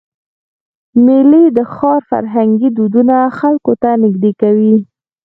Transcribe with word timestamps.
میلې 1.03 1.43
د 1.57 1.59
ښار 1.73 1.99
فرهنګي 2.11 2.69
دودونه 2.77 3.15
خلکو 3.37 3.71
ته 3.81 3.89
نږدې 4.03 4.31
کوي. 4.41 4.75